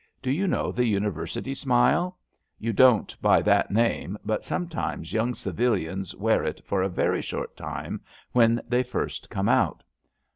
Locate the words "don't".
2.73-3.15